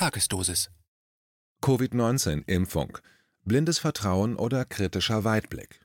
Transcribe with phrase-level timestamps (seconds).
[0.00, 0.70] Tagesdosis.
[1.60, 2.96] Covid-19-Impfung.
[3.44, 5.78] Blindes Vertrauen oder kritischer Weitblick.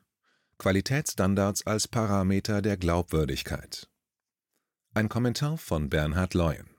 [0.57, 3.89] Qualitätsstandards als Parameter der Glaubwürdigkeit.
[4.93, 6.69] Ein Kommentar von Bernhard Leuen.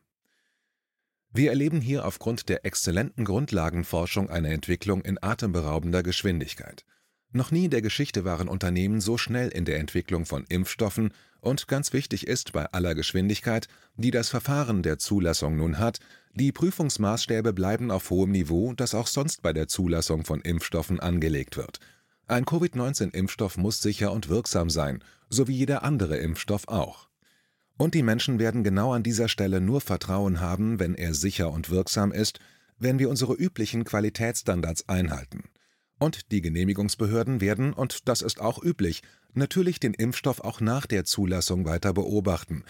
[1.30, 6.86] Wir erleben hier aufgrund der exzellenten Grundlagenforschung eine Entwicklung in atemberaubender Geschwindigkeit.
[7.32, 11.12] Noch nie in der Geschichte waren Unternehmen so schnell in der Entwicklung von Impfstoffen
[11.46, 16.00] und ganz wichtig ist bei aller Geschwindigkeit, die das Verfahren der Zulassung nun hat,
[16.34, 21.56] die Prüfungsmaßstäbe bleiben auf hohem Niveau, das auch sonst bei der Zulassung von Impfstoffen angelegt
[21.56, 21.80] wird.
[22.26, 27.08] Ein Covid-19-Impfstoff muss sicher und wirksam sein, so wie jeder andere Impfstoff auch.
[27.78, 31.70] Und die Menschen werden genau an dieser Stelle nur Vertrauen haben, wenn er sicher und
[31.70, 32.40] wirksam ist,
[32.78, 35.44] wenn wir unsere üblichen Qualitätsstandards einhalten.
[35.98, 41.04] Und die Genehmigungsbehörden werden, und das ist auch üblich, natürlich den Impfstoff auch nach der
[41.04, 42.64] Zulassung weiter beobachten.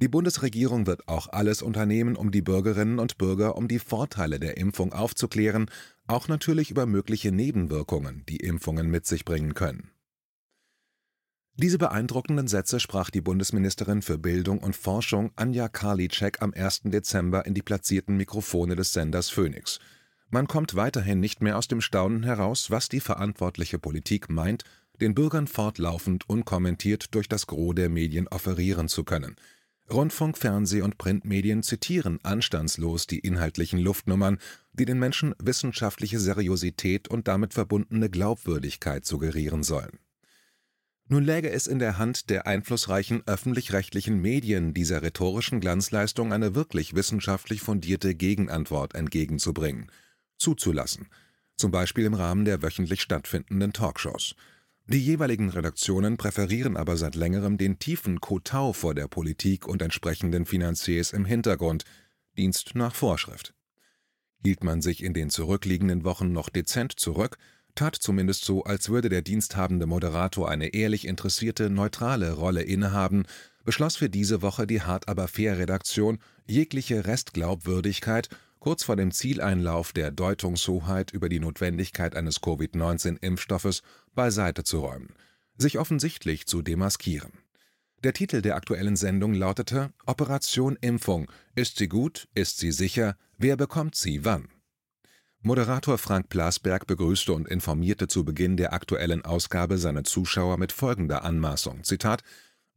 [0.00, 4.56] Die Bundesregierung wird auch alles unternehmen, um die Bürgerinnen und Bürger um die Vorteile der
[4.56, 5.70] Impfung aufzuklären,
[6.08, 9.92] auch natürlich über mögliche Nebenwirkungen, die Impfungen mit sich bringen können.
[11.54, 16.82] Diese beeindruckenden Sätze sprach die Bundesministerin für Bildung und Forschung Anja Karliczek am 1.
[16.86, 19.78] Dezember in die platzierten Mikrofone des Senders Phoenix.
[20.34, 24.64] Man kommt weiterhin nicht mehr aus dem Staunen heraus, was die verantwortliche Politik meint,
[24.98, 29.36] den Bürgern fortlaufend unkommentiert durch das Gros der Medien offerieren zu können.
[29.92, 34.38] Rundfunk, Fernseh und Printmedien zitieren anstandslos die inhaltlichen Luftnummern,
[34.72, 39.98] die den Menschen wissenschaftliche Seriosität und damit verbundene Glaubwürdigkeit suggerieren sollen.
[41.08, 46.94] Nun läge es in der Hand der einflussreichen öffentlich-rechtlichen Medien, dieser rhetorischen Glanzleistung eine wirklich
[46.94, 49.92] wissenschaftlich fundierte Gegenantwort entgegenzubringen–
[50.42, 51.08] zuzulassen,
[51.56, 54.34] zum Beispiel im Rahmen der wöchentlich stattfindenden Talkshows.
[54.86, 60.44] Die jeweiligen Redaktionen präferieren aber seit längerem den tiefen Kotau vor der Politik und entsprechenden
[60.44, 61.84] Finanziers im Hintergrund,
[62.36, 63.54] Dienst nach Vorschrift.
[64.44, 67.38] Hielt man sich in den zurückliegenden Wochen noch dezent zurück,
[67.74, 73.24] tat zumindest so, als würde der diensthabende Moderator eine ehrlich interessierte, neutrale Rolle innehaben,
[73.64, 78.28] beschloss für diese Woche die Hart aber fair Redaktion, jegliche Restglaubwürdigkeit
[78.62, 83.82] kurz vor dem Zieleinlauf der Deutungshoheit über die Notwendigkeit eines Covid-19-Impfstoffes
[84.14, 85.16] beiseite zu räumen,
[85.56, 87.32] sich offensichtlich zu demaskieren.
[88.04, 91.28] Der Titel der aktuellen Sendung lautete Operation Impfung.
[91.56, 92.28] Ist sie gut?
[92.36, 93.16] Ist sie sicher?
[93.36, 94.46] Wer bekommt sie wann?
[95.40, 101.24] Moderator Frank Plasberg begrüßte und informierte zu Beginn der aktuellen Ausgabe seine Zuschauer mit folgender
[101.24, 102.22] Anmaßung: Zitat: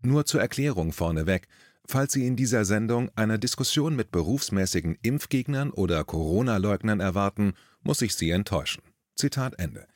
[0.01, 1.47] Nur zur Erklärung vorneweg.
[1.87, 7.53] Falls Sie in dieser Sendung eine Diskussion mit berufsmäßigen Impfgegnern oder Corona-Leugnern erwarten,
[7.83, 8.81] muss ich Sie enttäuschen.
[9.15, 9.87] Zitat Ende.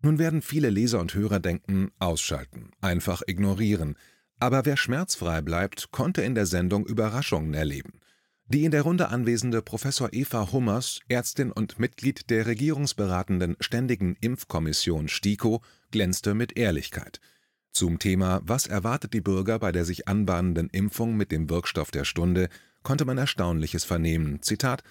[0.00, 3.96] Nun werden viele Leser und Hörer denken, ausschalten, einfach ignorieren.
[4.38, 8.00] Aber wer schmerzfrei bleibt, konnte in der Sendung Überraschungen erleben.
[8.46, 15.08] Die in der Runde anwesende Professor Eva Hummers, Ärztin und Mitglied der regierungsberatenden Ständigen Impfkommission
[15.08, 17.20] STIKO, glänzte mit Ehrlichkeit–
[17.72, 22.04] zum Thema Was erwartet die Bürger bei der sich anbahnenden Impfung mit dem Wirkstoff der
[22.04, 22.48] Stunde
[22.82, 24.42] konnte man Erstaunliches vernehmen.
[24.42, 24.82] Zitat: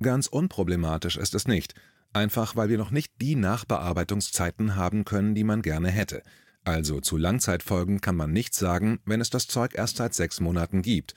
[0.00, 1.74] Ganz unproblematisch ist es nicht,
[2.12, 6.22] einfach weil wir noch nicht die Nachbearbeitungszeiten haben können, die man gerne hätte.
[6.64, 10.82] Also zu Langzeitfolgen kann man nichts sagen, wenn es das Zeug erst seit sechs Monaten
[10.82, 11.14] gibt.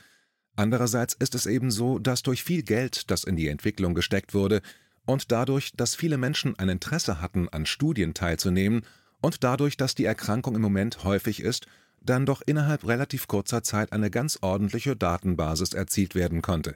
[0.56, 4.62] Andererseits ist es eben so, dass durch viel Geld, das in die Entwicklung gesteckt wurde,
[5.06, 8.82] und dadurch, dass viele Menschen ein Interesse hatten, an Studien teilzunehmen,
[9.26, 11.66] und dadurch, dass die Erkrankung im Moment häufig ist,
[12.00, 16.76] dann doch innerhalb relativ kurzer Zeit eine ganz ordentliche Datenbasis erzielt werden konnte.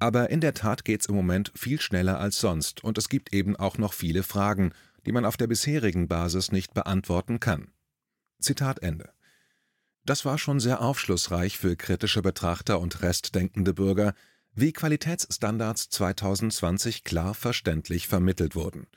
[0.00, 3.54] Aber in der Tat geht's im Moment viel schneller als sonst und es gibt eben
[3.54, 4.72] auch noch viele Fragen,
[5.06, 7.68] die man auf der bisherigen Basis nicht beantworten kann.
[8.40, 9.10] Zitat Ende.
[10.04, 14.14] Das war schon sehr aufschlussreich für kritische Betrachter und restdenkende Bürger,
[14.52, 18.88] wie Qualitätsstandards 2020 klar verständlich vermittelt wurden.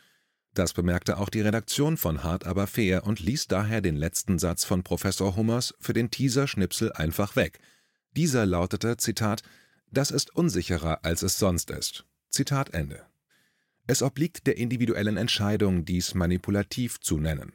[0.54, 4.64] Das bemerkte auch die Redaktion von Hart aber fair und ließ daher den letzten Satz
[4.64, 7.60] von Professor Hummers für den Teaser-Schnipsel einfach weg.
[8.16, 9.44] Dieser lautete, Zitat,
[9.92, 12.06] das ist unsicherer, als es sonst ist.
[12.30, 13.06] Zitat Ende.
[13.86, 17.54] Es obliegt der individuellen Entscheidung, dies manipulativ zu nennen.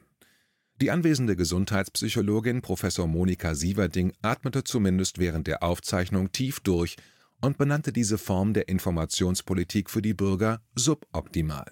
[0.81, 6.97] Die anwesende Gesundheitspsychologin Professor Monika Sieverding atmete zumindest während der Aufzeichnung tief durch
[7.39, 11.71] und benannte diese Form der Informationspolitik für die Bürger suboptimal.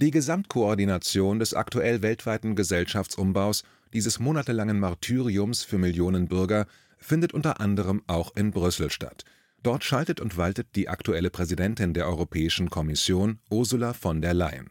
[0.00, 6.68] Die Gesamtkoordination des aktuell weltweiten Gesellschaftsumbaus, dieses monatelangen Martyriums für Millionen Bürger,
[6.98, 9.24] findet unter anderem auch in Brüssel statt.
[9.64, 14.70] Dort schaltet und waltet die aktuelle Präsidentin der Europäischen Kommission, Ursula von der Leyen.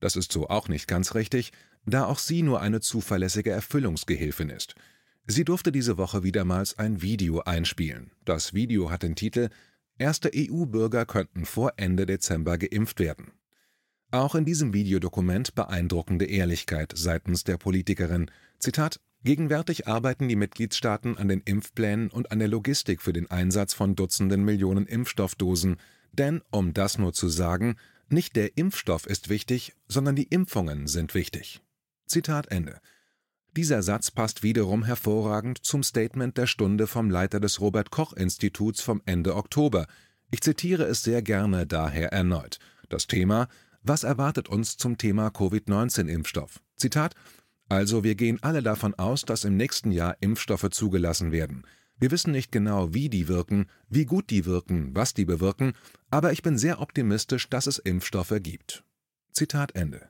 [0.00, 1.52] Das ist so auch nicht ganz richtig,
[1.84, 4.74] da auch sie nur eine zuverlässige Erfüllungsgehilfin ist.
[5.26, 8.12] Sie durfte diese Woche wiedermals ein Video einspielen.
[8.24, 9.50] Das Video hat den Titel
[9.98, 13.32] Erste EU-Bürger könnten vor Ende Dezember geimpft werden.
[14.12, 18.30] Auch in diesem Videodokument beeindruckende Ehrlichkeit seitens der Politikerin.
[18.58, 23.72] Zitat: Gegenwärtig arbeiten die Mitgliedstaaten an den Impfplänen und an der Logistik für den Einsatz
[23.72, 25.76] von Dutzenden Millionen Impfstoffdosen.
[26.12, 27.76] Denn, um das nur zu sagen,
[28.10, 31.62] nicht der Impfstoff ist wichtig, sondern die Impfungen sind wichtig.
[32.06, 32.80] Zitat Ende.
[33.56, 38.82] Dieser Satz passt wiederum hervorragend zum Statement der Stunde vom Leiter des Robert Koch Instituts
[38.82, 39.86] vom Ende Oktober.
[40.30, 42.58] Ich zitiere es sehr gerne daher erneut.
[42.90, 43.48] Das Thema
[43.82, 46.60] was erwartet uns zum Thema Covid-19-Impfstoff?
[46.76, 47.14] Zitat:
[47.68, 51.66] Also, wir gehen alle davon aus, dass im nächsten Jahr Impfstoffe zugelassen werden.
[51.98, 55.74] Wir wissen nicht genau, wie die wirken, wie gut die wirken, was die bewirken,
[56.10, 58.84] aber ich bin sehr optimistisch, dass es Impfstoffe gibt.
[59.32, 60.08] Zitat Ende.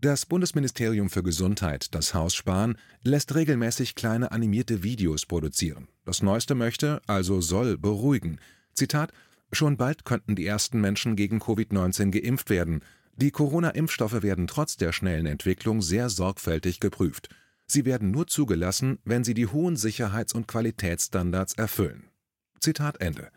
[0.00, 5.88] Das Bundesministerium für Gesundheit, das Haus Spahn, lässt regelmäßig kleine animierte Videos produzieren.
[6.04, 8.38] Das Neueste möchte, also soll, beruhigen.
[8.74, 9.12] Zitat:
[9.52, 12.82] Schon bald könnten die ersten Menschen gegen Covid-19 geimpft werden.
[13.16, 17.28] Die Corona-Impfstoffe werden trotz der schnellen Entwicklung sehr sorgfältig geprüft.
[17.66, 22.04] Sie werden nur zugelassen, wenn sie die hohen Sicherheits- und Qualitätsstandards erfüllen.
[22.60, 23.30] Zitat Ende.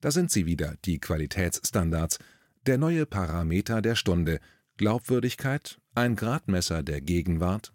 [0.00, 2.18] Da sind sie wieder, die Qualitätsstandards.
[2.66, 4.40] Der neue Parameter der Stunde.
[4.76, 7.72] Glaubwürdigkeit, ein Gradmesser der Gegenwart.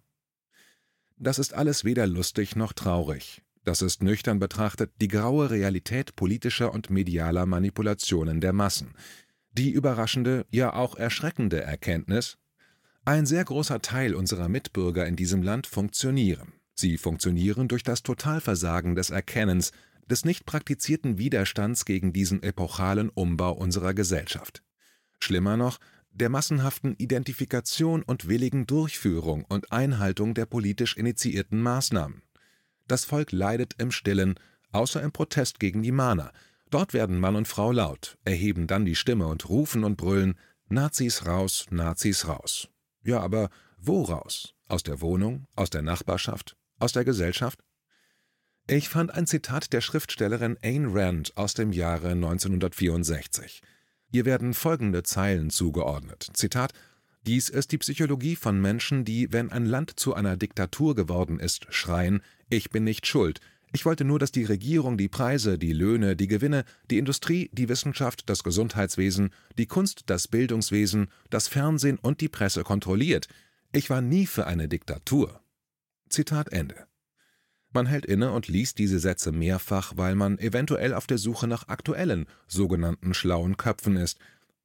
[1.18, 3.42] Das ist alles weder lustig noch traurig.
[3.64, 8.94] Das ist nüchtern betrachtet die graue Realität politischer und medialer Manipulationen der Massen.
[9.54, 12.38] Die überraschende, ja auch erschreckende Erkenntnis:
[13.06, 16.54] Ein sehr großer Teil unserer Mitbürger in diesem Land funktionieren.
[16.76, 19.72] Sie funktionieren durch das Totalversagen des Erkennens,
[20.10, 24.62] des nicht praktizierten Widerstands gegen diesen epochalen Umbau unserer Gesellschaft.
[25.20, 25.78] Schlimmer noch,
[26.12, 32.24] der massenhaften Identifikation und willigen Durchführung und Einhaltung der politisch initiierten Maßnahmen
[32.88, 34.36] das Volk leidet im Stillen,
[34.72, 36.32] außer im Protest gegen die Mahner.
[36.70, 40.40] Dort werden Mann und Frau laut, erheben dann die Stimme und rufen und brüllen:
[40.70, 42.70] Nazis raus, Nazis raus.
[43.04, 44.54] Ja, aber wo raus?
[44.68, 45.46] Aus der Wohnung?
[45.56, 46.56] Aus der Nachbarschaft?
[46.80, 47.60] Aus der Gesellschaft?
[48.66, 53.62] Ich fand ein Zitat der Schriftstellerin Ayn Rand aus dem Jahre 1964.
[54.12, 56.72] Ihr werden folgende Zeilen zugeordnet: Zitat
[57.26, 61.68] dies ist die Psychologie von Menschen, die, wenn ein Land zu einer Diktatur geworden ist,
[61.70, 63.40] schreien: Ich bin nicht schuld.
[63.76, 67.70] Ich wollte nur, dass die Regierung die Preise, die Löhne, die Gewinne, die Industrie, die
[67.70, 73.28] Wissenschaft, das Gesundheitswesen, die Kunst, das Bildungswesen, das Fernsehen und die Presse kontrolliert.
[73.72, 75.42] Ich war nie für eine Diktatur.
[76.10, 76.86] Zitat Ende.
[77.72, 81.68] Man hält inne und liest diese Sätze mehrfach, weil man eventuell auf der Suche nach
[81.70, 84.20] aktuellen, sogenannten schlauen Köpfen ist.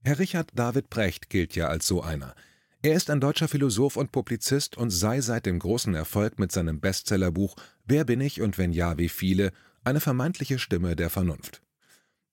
[0.05, 2.35] Herr Richard David Brecht gilt ja als so einer.
[2.81, 6.79] Er ist ein deutscher Philosoph und Publizist und sei seit dem großen Erfolg mit seinem
[6.79, 9.51] Bestsellerbuch Wer bin ich und wenn ja, wie viele
[9.83, 11.61] eine vermeintliche Stimme der Vernunft.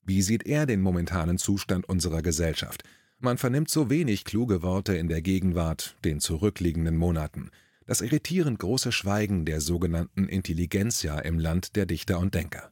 [0.03, 2.83] Wie sieht er den momentanen Zustand unserer Gesellschaft?
[3.18, 7.50] Man vernimmt so wenig kluge Worte in der Gegenwart, den zurückliegenden Monaten.
[7.88, 12.71] Das irritierend große Schweigen der sogenannten Intelligenzia im Land der Dichter und Denker.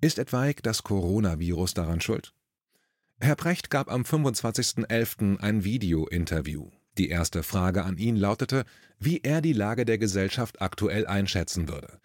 [0.00, 2.32] Ist etwaig das Coronavirus daran schuld?
[3.20, 5.38] Herr Brecht gab am 25.11.
[5.40, 6.70] ein Video-Interview.
[6.98, 8.64] Die erste Frage an ihn lautete,
[8.98, 11.98] wie er die Lage der Gesellschaft aktuell einschätzen würde.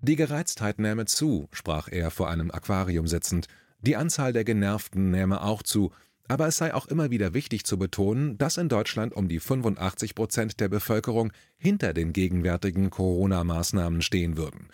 [0.00, 3.48] Die Gereiztheit nähme zu, sprach er vor einem Aquarium sitzend,
[3.80, 5.92] die Anzahl der Genervten nähme auch zu,
[6.26, 10.14] aber es sei auch immer wieder wichtig zu betonen, dass in Deutschland um die 85
[10.14, 14.68] Prozent der Bevölkerung hinter den gegenwärtigen Corona-Maßnahmen stehen würden.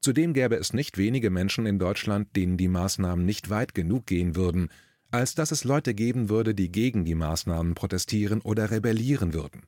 [0.00, 4.34] Zudem gäbe es nicht wenige Menschen in Deutschland, denen die Maßnahmen nicht weit genug gehen
[4.34, 4.70] würden,
[5.14, 9.62] als dass es Leute geben würde, die gegen die Maßnahmen protestieren oder rebellieren würden.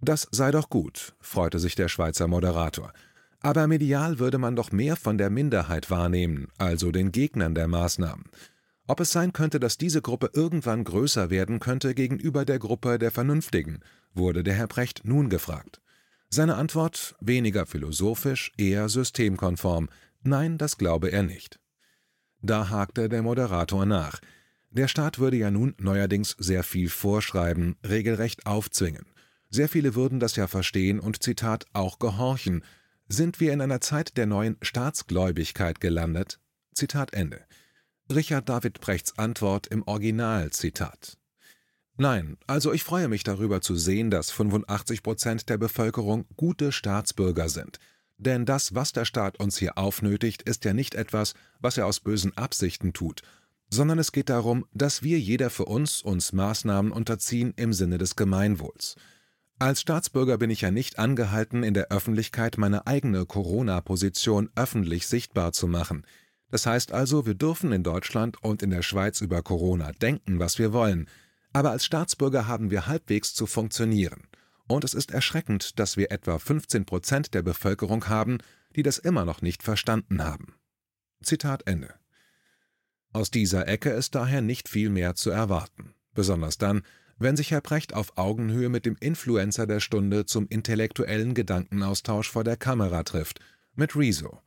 [0.00, 2.92] Das sei doch gut, freute sich der Schweizer Moderator.
[3.38, 8.24] Aber medial würde man doch mehr von der Minderheit wahrnehmen, also den Gegnern der Maßnahmen.
[8.88, 13.12] Ob es sein könnte, dass diese Gruppe irgendwann größer werden könnte gegenüber der Gruppe der
[13.12, 13.78] Vernünftigen,
[14.14, 15.80] wurde der Herr Brecht nun gefragt.
[16.28, 19.88] Seine Antwort weniger philosophisch, eher systemkonform.
[20.24, 21.60] Nein, das glaube er nicht.
[22.40, 24.18] Da hakte der Moderator nach.
[24.72, 29.04] Der Staat würde ja nun neuerdings sehr viel vorschreiben, regelrecht aufzwingen.
[29.50, 32.64] Sehr viele würden das ja verstehen und Zitat auch gehorchen.
[33.06, 36.40] Sind wir in einer Zeit der neuen Staatsgläubigkeit gelandet?
[36.74, 37.42] Zitat Ende.
[38.10, 41.18] Richard David Brechts Antwort im Original Zitat.
[41.98, 47.50] Nein, also ich freue mich darüber zu sehen, dass 85 Prozent der Bevölkerung gute Staatsbürger
[47.50, 47.78] sind.
[48.16, 52.00] Denn das, was der Staat uns hier aufnötigt, ist ja nicht etwas, was er aus
[52.00, 53.20] bösen Absichten tut,
[53.72, 58.16] sondern es geht darum, dass wir jeder für uns uns Maßnahmen unterziehen im Sinne des
[58.16, 58.96] Gemeinwohls.
[59.58, 65.52] Als Staatsbürger bin ich ja nicht angehalten, in der Öffentlichkeit meine eigene Corona-Position öffentlich sichtbar
[65.52, 66.04] zu machen.
[66.50, 70.58] Das heißt also, wir dürfen in Deutschland und in der Schweiz über Corona denken, was
[70.58, 71.08] wir wollen,
[71.54, 74.28] aber als Staatsbürger haben wir halbwegs zu funktionieren.
[74.68, 78.38] Und es ist erschreckend, dass wir etwa 15 Prozent der Bevölkerung haben,
[78.76, 80.56] die das immer noch nicht verstanden haben.
[81.22, 82.01] Zitat Ende.
[83.12, 86.82] Aus dieser Ecke ist daher nicht viel mehr zu erwarten, besonders dann,
[87.18, 92.42] wenn sich Herr Precht auf Augenhöhe mit dem Influencer der Stunde zum intellektuellen Gedankenaustausch vor
[92.42, 93.40] der Kamera trifft,
[93.74, 94.40] mit Rezo.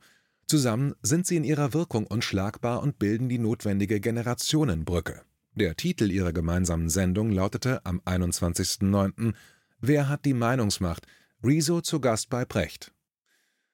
[0.46, 5.22] Zusammen sind sie in ihrer Wirkung unschlagbar und bilden die notwendige Generationenbrücke.
[5.54, 9.32] Der Titel ihrer gemeinsamen Sendung lautete am 21.09.
[9.80, 11.06] Wer hat die Meinungsmacht?
[11.42, 12.92] Rezo zu Gast bei Precht.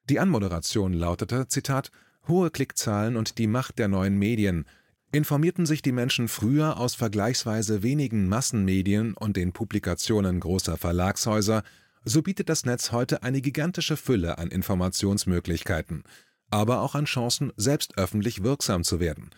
[0.08, 1.90] Die Anmoderation lautete, Zitat,
[2.28, 4.66] hohe Klickzahlen und die Macht der neuen Medien–
[5.14, 11.64] Informierten sich die Menschen früher aus vergleichsweise wenigen Massenmedien und den Publikationen großer Verlagshäuser,
[12.02, 16.04] so bietet das Netz heute eine gigantische Fülle an Informationsmöglichkeiten,
[16.48, 19.28] aber auch an Chancen, selbst öffentlich wirksam zu werden.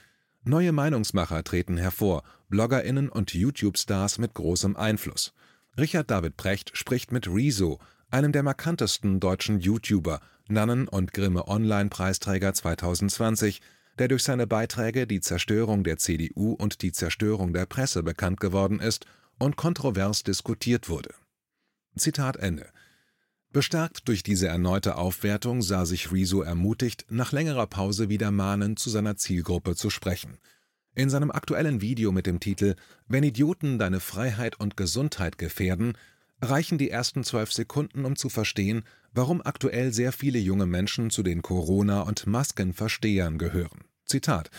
[0.45, 5.35] Neue Meinungsmacher treten hervor, BloggerInnen und YouTube-Stars mit großem Einfluss.
[5.77, 7.81] Richard David Precht spricht mit Rezo,
[8.13, 13.61] einem der markantesten deutschen YouTuber, Nannen- und Grimme-Online-Preisträger 2020,
[13.99, 18.81] der durch seine Beiträge Die Zerstörung der CDU und die Zerstörung der Presse bekannt geworden
[18.81, 19.07] ist
[19.39, 21.15] und kontrovers diskutiert wurde.
[21.97, 22.69] Zitat Ende.
[23.53, 28.91] Bestärkt durch diese erneute Aufwertung sah sich Rezo ermutigt, nach längerer Pause wieder mahnend zu
[28.91, 30.39] seiner Zielgruppe zu sprechen.
[30.97, 32.75] In seinem aktuellen Video mit dem Titel
[33.07, 35.97] Wenn Idioten deine Freiheit und Gesundheit gefährden
[36.41, 38.83] reichen die ersten zwölf Sekunden, um zu verstehen,
[39.15, 43.85] warum aktuell sehr viele junge Menschen zu den Corona- und Maskenverstehern gehören.
[44.05, 44.51] Zitat: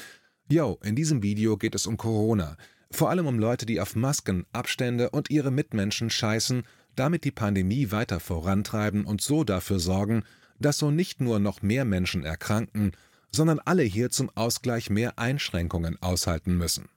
[0.50, 2.58] Yo, in diesem Video geht es um Corona.
[2.92, 6.64] Vor allem um Leute, die auf Masken, Abstände und ihre Mitmenschen scheißen,
[6.96, 10.24] damit die Pandemie weiter vorantreiben und so dafür sorgen,
[10.60, 12.94] dass so nicht nur noch mehr Menschen erkranken,
[13.32, 16.88] sondern alle hier zum Ausgleich mehr Einschränkungen aushalten müssen.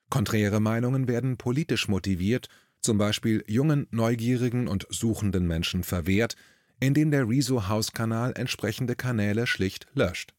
[0.09, 2.49] Konträre Meinungen werden politisch motiviert,
[2.81, 6.35] zum Beispiel jungen, neugierigen und suchenden Menschen verwehrt,
[6.79, 10.33] indem der Rezo-Haus-Kanal entsprechende Kanäle schlicht löscht.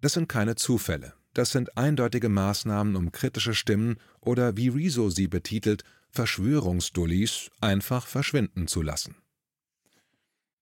[0.00, 1.17] Das sind keine Zufälle.
[1.34, 8.66] Das sind eindeutige Maßnahmen, um kritische Stimmen oder, wie Rezo sie betitelt, Verschwörungsdullis einfach verschwinden
[8.66, 9.16] zu lassen.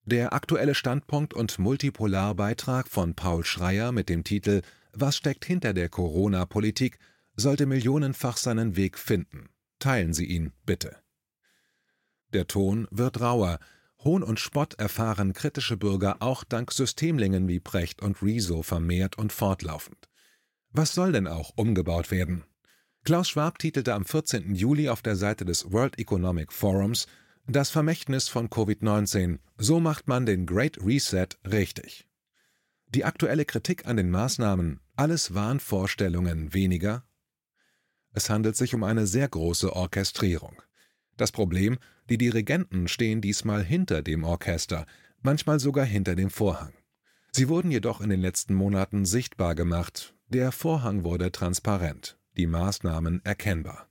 [0.04, 5.88] Der Aktuelle Standpunkt und Multipolarbeitrag von Paul Schreier mit dem Titel Was steckt hinter der
[5.88, 6.98] Corona-Politik
[7.34, 9.48] sollte millionenfach seinen Weg finden.
[9.78, 10.96] Teilen Sie ihn bitte.
[12.32, 13.58] Der Ton wird rauer.
[14.04, 19.32] Hohn und Spott erfahren kritische Bürger auch dank Systemlingen wie Precht und Rezo vermehrt und
[19.32, 20.08] fortlaufend.
[20.78, 22.44] Was soll denn auch umgebaut werden?
[23.02, 24.54] Klaus Schwab titelte am 14.
[24.54, 27.06] Juli auf der Seite des World Economic Forums
[27.46, 29.38] Das Vermächtnis von Covid-19.
[29.56, 32.06] So macht man den Great Reset richtig.
[32.88, 37.06] Die aktuelle Kritik an den Maßnahmen, alles Wahnvorstellungen weniger?
[38.12, 40.60] Es handelt sich um eine sehr große Orchestrierung.
[41.16, 41.78] Das Problem,
[42.10, 44.84] die Dirigenten stehen diesmal hinter dem Orchester,
[45.22, 46.74] manchmal sogar hinter dem Vorhang.
[47.32, 53.24] Sie wurden jedoch in den letzten Monaten sichtbar gemacht, der Vorhang wurde transparent, die Maßnahmen
[53.24, 53.88] erkennbar.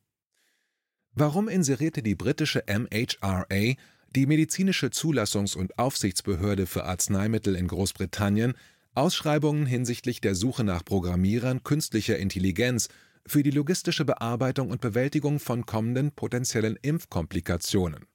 [1.14, 3.76] Warum inserierte die britische MHRA,
[4.14, 8.54] die medizinische Zulassungs- und Aufsichtsbehörde für Arzneimittel in Großbritannien,
[8.94, 12.90] Ausschreibungen hinsichtlich der Suche nach Programmierern künstlicher Intelligenz
[13.26, 18.06] für die logistische Bearbeitung und Bewältigung von kommenden potenziellen Impfkomplikationen.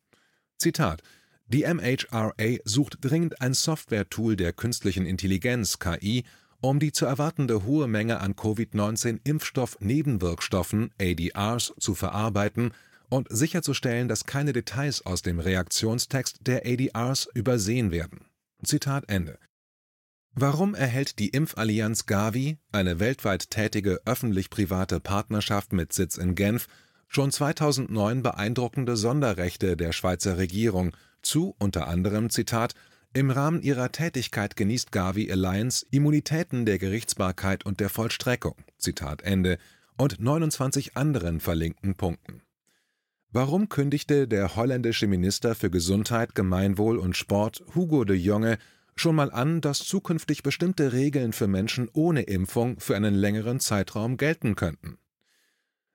[0.59, 1.03] Zitat
[1.49, 6.25] Die MHRA sucht dringend ein Software-Tool der künstlichen Intelligenz KI
[6.61, 12.73] um die zu erwartende hohe Menge an Covid-19-Impfstoff-Nebenwirkstoffen ADRs zu verarbeiten
[13.09, 18.26] und sicherzustellen, dass keine Details aus dem Reaktionstext der ADRs übersehen werden.
[18.62, 19.38] Zitat Ende.
[20.33, 26.69] Warum erhält die Impfallianz Gavi, eine weltweit tätige öffentlich-private Partnerschaft mit Sitz in Genf,
[27.09, 32.75] schon 2009 beeindruckende Sonderrechte der Schweizer Regierung zu unter anderem Zitat
[33.12, 38.55] im Rahmen ihrer Tätigkeit genießt Gavi Alliance Immunitäten der Gerichtsbarkeit und der Vollstreckung
[39.97, 42.43] und 29 anderen verlinkten Punkten.
[43.33, 48.59] Warum kündigte der holländische Minister für Gesundheit, Gemeinwohl und Sport Hugo de Jonge
[48.97, 54.17] schon mal an, dass zukünftig bestimmte Regeln für Menschen ohne Impfung für einen längeren Zeitraum
[54.17, 54.99] gelten könnten?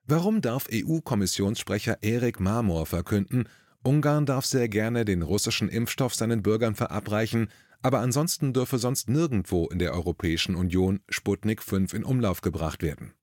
[0.04, 3.48] Warum darf EU-Kommissionssprecher Erik Marmor verkünden,
[3.86, 7.48] Ungarn darf sehr gerne den russischen Impfstoff seinen Bürgern verabreichen,
[7.82, 13.14] aber ansonsten dürfe sonst nirgendwo in der Europäischen Union Sputnik 5 in Umlauf gebracht werden.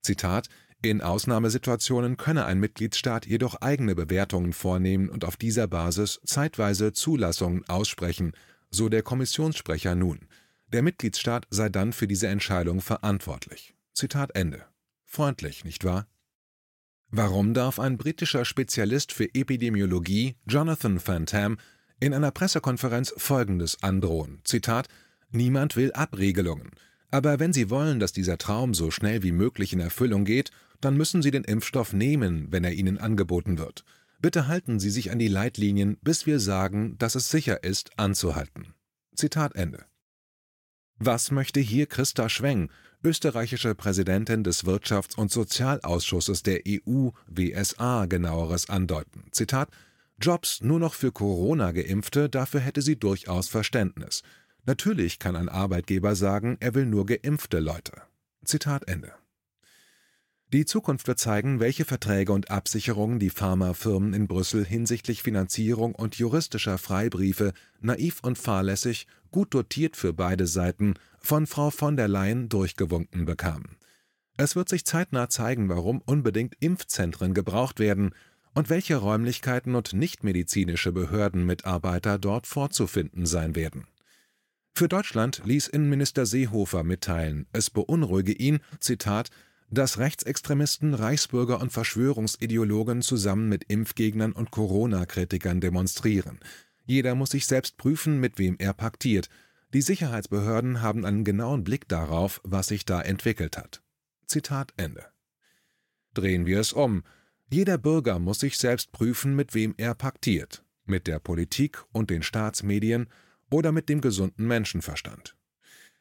[0.00, 0.48] Zitat
[0.80, 7.68] in Ausnahmesituationen könne ein Mitgliedstaat jedoch eigene Bewertungen vornehmen und auf dieser Basis zeitweise Zulassungen
[7.68, 8.32] aussprechen,
[8.70, 10.20] so der Kommissionssprecher nun.
[10.68, 13.74] Der Mitgliedstaat sei dann für diese Entscheidung verantwortlich.
[13.92, 14.64] Zitat Ende.
[15.04, 16.06] Freundlich, nicht wahr?
[17.10, 21.56] Warum darf ein britischer Spezialist für Epidemiologie, Jonathan Fantam,
[22.00, 24.88] in einer Pressekonferenz Folgendes androhen: Zitat:
[25.30, 26.70] Niemand will Abregelungen.
[27.10, 30.50] Aber wenn Sie wollen, dass dieser Traum so schnell wie möglich in Erfüllung geht,
[30.82, 33.84] dann müssen Sie den Impfstoff nehmen, wenn er Ihnen angeboten wird.
[34.20, 38.74] Bitte halten Sie sich an die Leitlinien, bis wir sagen, dass es sicher ist, anzuhalten.
[39.14, 39.86] Zitat Ende.
[41.00, 42.70] Was möchte hier Christa Schweng,
[43.04, 49.26] österreichische Präsidentin des Wirtschafts- und Sozialausschusses der EU WSA, genaueres andeuten?
[49.30, 49.68] Zitat
[50.20, 54.24] Jobs nur noch für Corona-Geimpfte, dafür hätte sie durchaus Verständnis.
[54.66, 58.02] Natürlich kann ein Arbeitgeber sagen, er will nur geimpfte Leute.
[58.44, 59.12] Zitat Ende.
[60.52, 66.16] Die Zukunft wird zeigen, welche Verträge und Absicherungen die Pharmafirmen in Brüssel hinsichtlich Finanzierung und
[66.16, 72.48] juristischer Freibriefe naiv und fahrlässig, gut dotiert für beide Seiten, von Frau von der Leyen
[72.48, 73.76] durchgewunken bekamen.
[74.36, 78.14] Es wird sich zeitnah zeigen, warum unbedingt Impfzentren gebraucht werden
[78.54, 83.86] und welche Räumlichkeiten und nichtmedizinische Behördenmitarbeiter dort vorzufinden sein werden.
[84.74, 89.30] Für Deutschland ließ Innenminister Seehofer mitteilen, es beunruhige ihn, Zitat,
[89.70, 96.38] dass Rechtsextremisten, Reichsbürger und Verschwörungsideologen zusammen mit Impfgegnern und Corona-Kritikern demonstrieren.
[96.88, 99.28] Jeder muss sich selbst prüfen, mit wem er paktiert.
[99.74, 103.82] Die Sicherheitsbehörden haben einen genauen Blick darauf, was sich da entwickelt hat.
[104.26, 105.04] Zitat Ende.
[106.14, 107.04] Drehen wir es um.
[107.50, 110.64] Jeder Bürger muss sich selbst prüfen, mit wem er paktiert.
[110.86, 113.08] Mit der Politik und den Staatsmedien
[113.50, 115.36] oder mit dem gesunden Menschenverstand.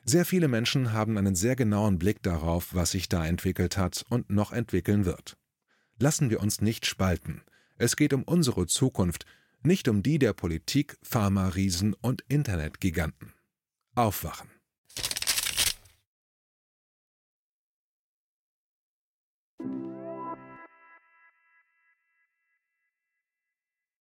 [0.06, 4.30] Sehr viele Menschen haben einen sehr genauen Blick darauf, was sich da entwickelt hat und
[4.30, 5.38] noch entwickeln wird.
[6.00, 7.42] Lassen wir uns nicht spalten.
[7.76, 9.26] Es geht um unsere Zukunft,
[9.64, 13.34] nicht um die der Politik, Pharma-Riesen und Internetgiganten.
[13.96, 14.57] Aufwachen!